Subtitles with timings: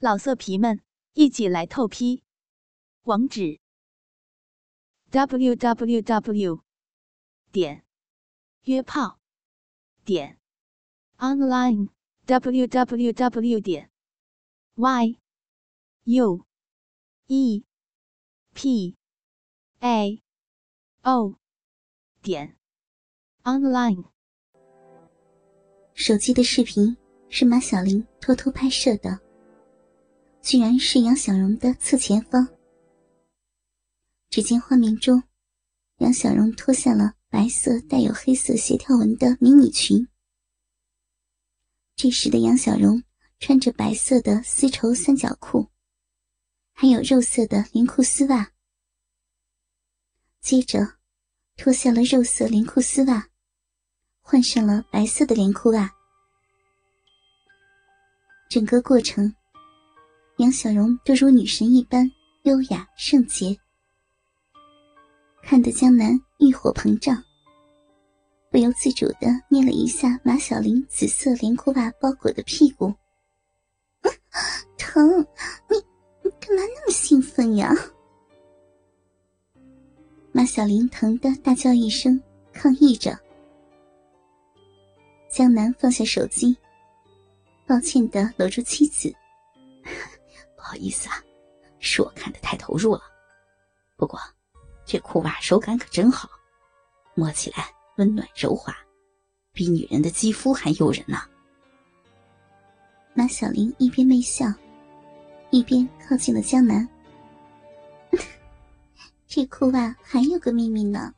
[0.00, 0.80] 老色皮们，
[1.14, 2.22] 一起来透批！
[3.02, 3.58] 网址
[5.10, 6.62] ：w w w
[7.50, 7.84] 点
[8.62, 9.18] 约炮
[10.04, 10.38] 点
[11.16, 11.88] online
[12.26, 13.90] w w w 点
[14.76, 15.18] y
[16.04, 16.46] u
[17.26, 17.64] e
[18.54, 18.96] p
[19.80, 20.22] a
[21.02, 21.34] o
[22.22, 22.56] 点
[23.42, 24.04] online。
[25.94, 26.96] 手机的视频
[27.28, 29.27] 是马小玲偷偷拍摄的。
[30.48, 32.48] 居然是杨小荣的侧前方。
[34.30, 35.22] 只见画面中，
[35.98, 40.08] 杨小荣脱下了白色带有黑色斜条纹的迷你裙。
[41.96, 43.02] 这时的杨小荣
[43.38, 45.68] 穿着白色的丝绸三角裤，
[46.72, 48.50] 还有肉色的连裤丝袜。
[50.40, 50.94] 接着，
[51.58, 53.28] 脱下了肉色连裤丝袜，
[54.22, 55.94] 换上了白色的连裤袜。
[58.48, 59.34] 整个过程。
[60.38, 62.08] 杨小荣都如女神一般
[62.44, 63.56] 优雅圣洁，
[65.42, 67.20] 看得江南欲火膨胀，
[68.48, 72.94] 不由自主的捏了一下马小玲紫色连裤袜包裹的屁股。
[74.76, 75.20] 疼！
[75.68, 75.76] 你
[76.22, 77.74] 你干嘛那么兴奋呀？
[80.30, 82.18] 马小玲疼的大叫一声，
[82.52, 83.18] 抗议着。
[85.28, 86.56] 江南放下手机，
[87.66, 89.12] 抱歉的搂住妻子。
[90.68, 91.14] 不好意思啊，
[91.78, 93.00] 是我看的太投入了。
[93.96, 94.20] 不过，
[94.84, 96.28] 这裤袜手感可真好，
[97.14, 98.76] 摸起来温暖柔滑，
[99.54, 101.22] 比女人的肌肤还诱人呢。
[103.14, 104.44] 马小玲一边媚笑，
[105.48, 106.86] 一边靠近了江南。
[109.26, 111.14] 这裤袜还有个秘密呢，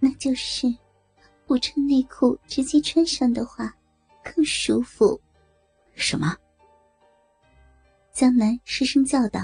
[0.00, 0.66] 那就是
[1.46, 3.70] 不穿内裤直接穿上的话，
[4.24, 5.20] 更舒服。
[5.94, 6.34] 什么？
[8.16, 9.40] 江南失声叫道：“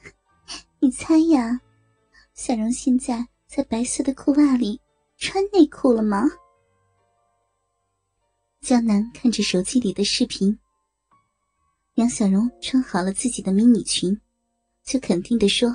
[0.80, 1.60] 你猜呀，
[2.32, 4.80] 小荣现在在白色的裤袜里
[5.18, 6.24] 穿内裤了吗？”
[8.64, 10.58] 江南看着手机里的视频，
[11.96, 14.18] 杨小荣穿好了自己的迷你裙，
[14.82, 15.68] 就肯定的说：“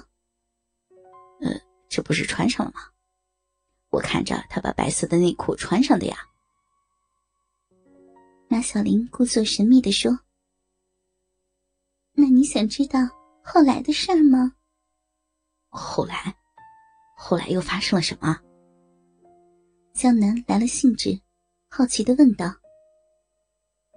[1.40, 1.52] 呃，
[1.88, 2.82] 这不是穿上了吗？
[3.92, 6.18] 我看着他把白色的内裤穿上的呀。”
[8.50, 10.18] 马小玲故作神秘的说。
[12.14, 13.00] 那你想知道
[13.44, 14.54] 后来的事儿吗？
[15.70, 16.36] 后来，
[17.18, 18.40] 后来又发生了什么？
[19.94, 21.20] 江南来了兴致，
[21.70, 22.54] 好奇的问道：“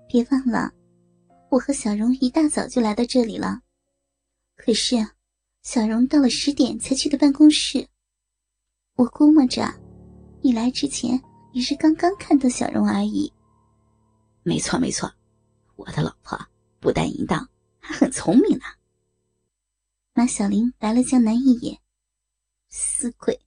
[0.08, 0.72] 别忘了，
[1.50, 3.60] 我和小荣一大早就来到这里了。
[4.56, 4.96] 可是，
[5.62, 7.86] 小荣到了十点才去的办公室。
[8.94, 9.62] 我估摸着，
[10.40, 11.22] 你来之前
[11.52, 13.30] 也是刚刚看到小荣而已。”
[14.42, 15.12] 没错，没错，
[15.76, 16.38] 我的老婆
[16.80, 17.46] 不但淫荡。
[17.86, 18.64] 他很聪明呢。
[20.12, 21.78] 马小玲白了江南一眼，
[22.68, 23.38] 死鬼，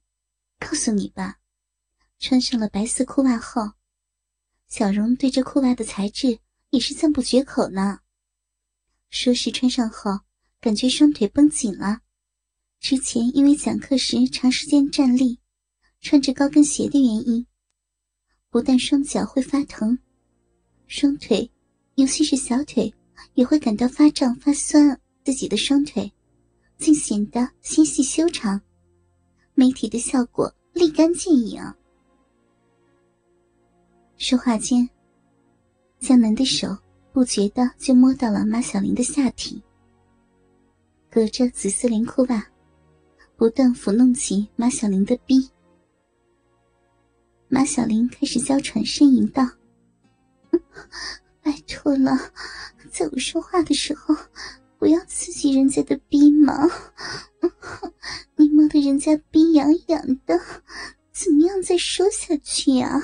[0.58, 1.38] 告诉你吧，
[2.18, 3.72] 穿上了白色裤袜后，
[4.66, 6.38] 小荣对这裤袜的材质
[6.70, 8.00] 也是赞不绝口呢。
[9.10, 10.20] 说是穿上后
[10.58, 12.00] 感觉双腿绷紧了，
[12.78, 15.38] 之前因为讲课时长时间站立，
[16.00, 17.46] 穿着高跟鞋的原因，
[18.48, 19.98] 不但双脚会发疼，
[20.86, 21.52] 双腿，
[21.96, 22.94] 尤其是小腿。
[23.34, 26.12] 也会感到发胀发酸，自己的双腿
[26.78, 28.60] 竟显得纤细修长，
[29.54, 31.62] 美体的效果立竿见影。
[34.16, 34.88] 说话间，
[35.98, 36.76] 江南的手
[37.12, 39.62] 不觉的就摸到了马小玲的下体，
[41.10, 42.46] 隔着紫色连裤袜，
[43.36, 45.48] 不断抚弄起马小玲的逼。
[47.48, 49.42] 马小玲开始娇喘呻吟道
[51.42, 52.12] ：“拜托了。”
[52.90, 54.14] 在我说话的时候，
[54.78, 56.52] 不要刺激人家的逼毛！
[58.36, 60.38] 你摸得人家逼痒痒的，
[61.12, 63.00] 怎么样再说下去呀？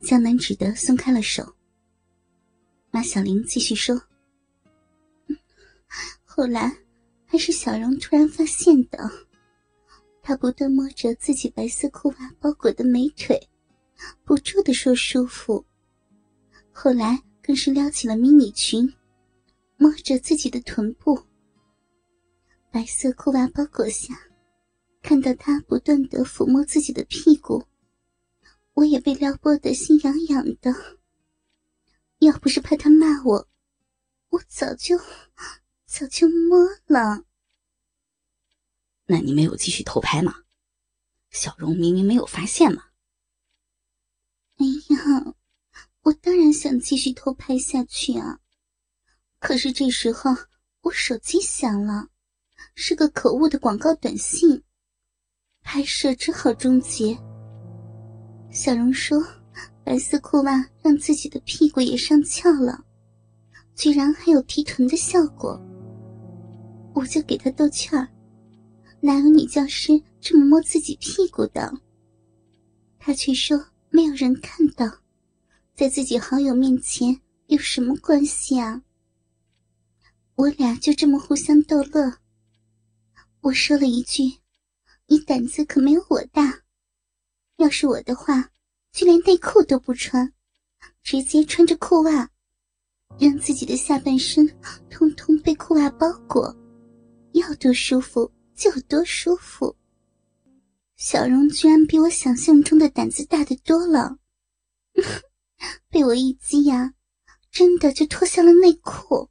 [0.00, 1.54] 江南只得松开了手。
[2.90, 4.00] 马小玲继续说
[6.24, 6.76] ：“后来
[7.24, 8.98] 还是小荣突然发现的，
[10.22, 13.40] 他不断摸着自己白色裤袜包裹的美腿，
[14.24, 15.64] 不住的说舒服。
[16.70, 18.92] 后来。”更是撩起了迷你裙，
[19.76, 21.16] 摸着自己的臀部。
[22.72, 24.18] 白色裤袜包裹下，
[25.00, 27.64] 看到他不断的抚摸自己的屁股，
[28.74, 30.74] 我也被撩拨的心痒痒的。
[32.18, 33.48] 要不是怕他骂我，
[34.30, 34.98] 我早就
[35.86, 37.24] 早就摸了。
[39.04, 40.42] 那你没有继续偷拍吗？
[41.30, 42.86] 小荣明明没有发现嘛。
[44.56, 45.35] 哎呀！
[46.06, 48.38] 我当然想继续偷拍下去啊！
[49.40, 50.30] 可是这时候
[50.82, 52.06] 我手机响了，
[52.76, 54.62] 是个可恶的广告短信，
[55.62, 57.18] 拍摄只好终结。
[58.52, 59.20] 小荣说
[59.82, 62.84] ：“白色裤袜让自己的屁股也上翘了，
[63.74, 65.60] 居然还有提臀的效果。”
[66.94, 68.06] 我就给他逗趣儿
[69.02, 71.68] ：“哪有女教师这么摸自己屁股的？”
[72.96, 73.60] 他却说
[73.90, 74.86] ：“没有人看到，
[75.76, 78.82] 在自己好友面前有什么关系啊？”
[80.34, 82.14] 我俩就这么互相逗乐。
[83.42, 84.22] 我说了一句
[85.06, 86.62] ：“你胆子可没有我大。
[87.58, 88.50] 要是我的话，
[88.90, 90.32] 就连内裤都不穿，
[91.02, 92.30] 直接穿着裤袜，
[93.18, 94.46] 让自己的下半身
[94.90, 96.54] 通通被裤袜包裹，
[97.32, 99.76] 要多舒服就有多舒服。”
[100.96, 104.18] 小荣居然比我想象中的胆子大得多了，
[105.88, 106.94] 被我一激呀，
[107.50, 109.30] 真的就脱下了内裤。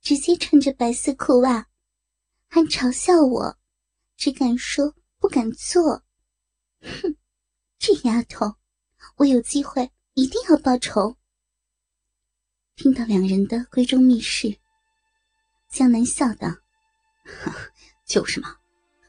[0.00, 1.66] 直接穿着白色裤袜，
[2.46, 3.58] 还嘲笑我，
[4.16, 6.02] 只敢说不敢做。
[6.80, 7.16] 哼，
[7.78, 8.54] 这丫头，
[9.16, 11.16] 我有机会一定要报仇。
[12.76, 14.56] 听到两人的闺中密事，
[15.68, 16.48] 江南笑道
[18.06, 18.56] ：“就是嘛，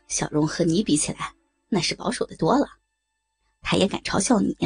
[0.07, 1.33] 小荣和你比起来，
[1.69, 2.67] 那是保守的多了。
[3.61, 4.57] 他也敢嘲笑你。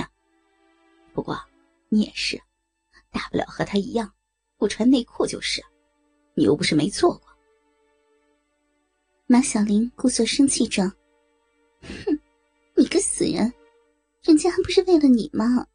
[1.13, 1.37] 不过
[1.93, 2.41] 你也是，
[3.11, 4.11] 大不了和他一样，
[4.57, 5.61] 不穿内裤就是。”
[6.35, 7.29] 你又不是没做过。
[9.27, 10.91] 马小玲故作生气状
[11.85, 12.19] ：“哼，
[12.75, 13.53] 你个死人，
[14.23, 15.67] 人家还不是为了你吗？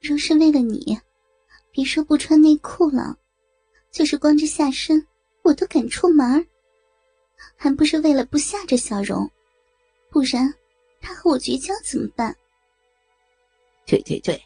[0.00, 0.96] 若是为了你，
[1.72, 3.18] 别说不穿内裤了，
[3.90, 5.04] 就是光着下身，
[5.42, 6.46] 我都敢出门。
[7.56, 9.28] 还不是为了不吓着小荣，
[10.10, 10.54] 不然
[11.00, 12.32] 他和我绝交怎么办？”
[13.84, 14.40] 对对对，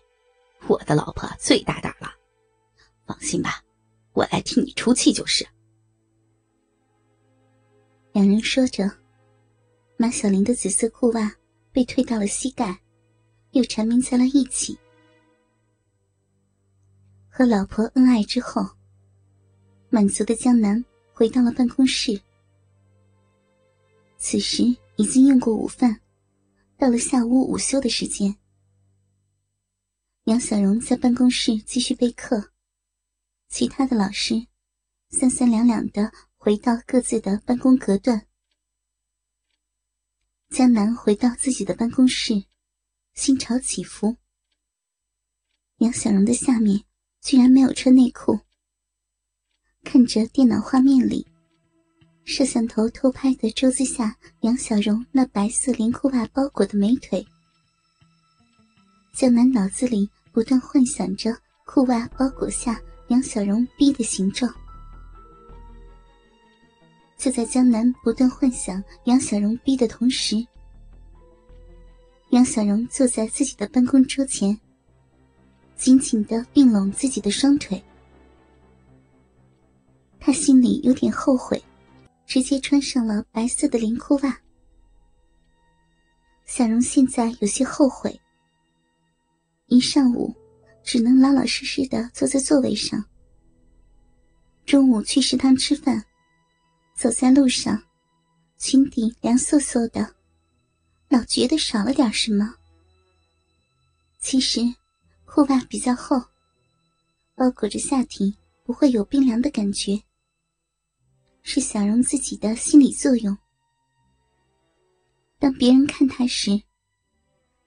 [0.66, 2.08] 我的老婆最大胆了，
[3.06, 3.62] 放心吧。
[4.12, 5.46] 我来替你出气就是。
[8.12, 8.90] 两人说着，
[9.96, 11.34] 马小玲的紫色裤袜
[11.72, 12.80] 被推到了膝盖，
[13.50, 14.78] 又缠绵在了一起。
[17.28, 18.64] 和老婆恩爱之后，
[19.90, 20.82] 满足的江南
[21.12, 22.18] 回到了办公室。
[24.16, 24.62] 此时
[24.96, 26.00] 已经用过午饭，
[26.78, 28.34] 到了下午午休的时间。
[30.24, 32.50] 杨小荣在办公室继续备课。
[33.50, 34.46] 其他的老师
[35.10, 38.26] 三三两两的回到各自的办公隔断。
[40.48, 42.42] 江南回到自己的办公室，
[43.12, 44.16] 心潮起伏。
[45.78, 46.82] 杨小荣的下面
[47.20, 48.40] 居然没有穿内裤。
[49.82, 51.26] 看着电脑画面里
[52.24, 57.26] 摄像头偷拍的桌子下杨小荣那白色连裤袜包裹的美腿，
[59.14, 61.30] 江南脑子里不断幻想着
[61.64, 62.78] 裤袜包裹下。
[63.08, 64.52] 杨小荣逼的形状，
[67.18, 70.36] 就在江南不断幻想杨小荣逼的同时，
[72.30, 74.58] 杨小荣坐在自己的办公桌前，
[75.76, 77.80] 紧紧的并拢自己的双腿。
[80.18, 81.62] 他心里有点后悔，
[82.24, 84.40] 直接穿上了白色的连裤袜。
[86.46, 88.18] 小荣现在有些后悔，
[89.66, 90.34] 一上午。
[90.84, 93.02] 只能老老实实的坐在座位上。
[94.66, 96.04] 中午去食堂吃饭，
[96.94, 97.82] 走在路上，
[98.58, 100.14] 裙底凉飕飕的，
[101.08, 102.54] 老觉得少了点什么。
[104.20, 104.60] 其实，
[105.24, 106.22] 裤袜比较厚，
[107.34, 109.98] 包裹着下体，不会有冰凉的感觉。
[111.42, 113.34] 是小荣自己的心理作用。
[115.38, 116.62] 当别人看他时，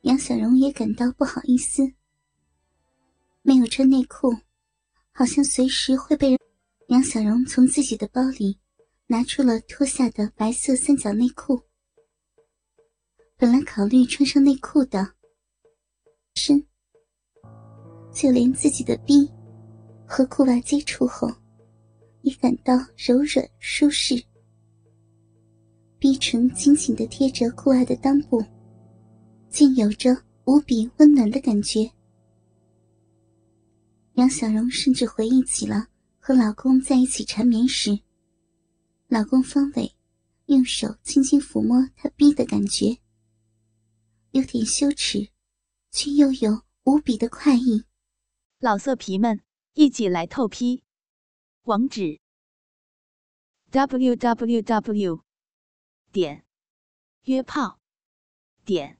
[0.08, 1.84] 杨小荣也感到不好意思。
[3.42, 4.34] 没有穿内裤，
[5.12, 6.40] 好像随时会被人。
[6.88, 8.58] 杨小荣从自己的包里
[9.08, 11.62] 拿出了脱下的白色三角内裤。
[13.36, 15.06] 本来考虑穿上内裤的
[16.36, 16.66] 身，
[18.14, 19.30] 就连自己的臂
[20.08, 21.30] 和裤袜接触后，
[22.22, 24.24] 也感到柔软舒适。
[26.00, 28.42] 逼唇紧紧的贴着裤袜的裆部，
[29.58, 30.12] 竟有着
[30.46, 31.92] 无比温暖的感觉。
[34.14, 35.88] 杨小荣甚至回忆起了
[36.20, 38.00] 和老公在一起缠绵时，
[39.08, 39.96] 老公方伟
[40.46, 43.00] 用手轻轻抚摸她逼的感觉，
[44.30, 45.28] 有点羞耻，
[45.90, 47.84] 却又有无比的快意。
[48.60, 49.42] 老色皮们，
[49.74, 50.84] 一起来透批！
[51.64, 52.20] 网址
[53.72, 55.24] ：w w w.
[56.12, 56.46] 点
[57.24, 57.80] 约炮
[58.64, 59.00] 点